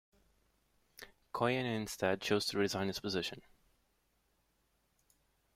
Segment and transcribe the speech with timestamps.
[1.31, 3.43] Koyen instead chose to resign his position.